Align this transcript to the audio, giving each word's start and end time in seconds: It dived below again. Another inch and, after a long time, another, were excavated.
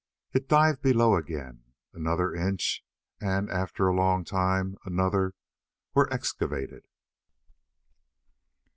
It 0.33 0.49
dived 0.49 0.81
below 0.81 1.13
again. 1.15 1.61
Another 1.93 2.33
inch 2.33 2.83
and, 3.19 3.51
after 3.51 3.87
a 3.87 3.93
long 3.93 4.25
time, 4.25 4.75
another, 4.83 5.35
were 5.93 6.11
excavated. 6.11 6.85